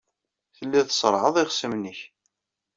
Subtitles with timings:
[0.55, 1.99] Tellid tṣerrɛed ixṣimen-nnek.